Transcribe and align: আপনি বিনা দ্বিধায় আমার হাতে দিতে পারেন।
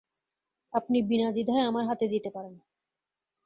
আপনি 0.73 0.97
বিনা 1.01 1.27
দ্বিধায় 1.31 1.67
আমার 1.67 1.83
হাতে 1.85 2.05
দিতে 2.07 2.29
পারেন। 2.29 2.55